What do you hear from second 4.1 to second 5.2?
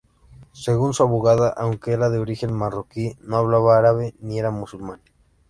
ni era musulmán.